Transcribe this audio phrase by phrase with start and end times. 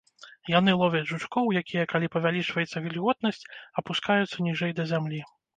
[0.51, 3.47] Яны ловяць жучкоў, якія, калі павялічваецца вільготнасць,
[3.83, 5.25] апускаюцца ніжэй да зямлі.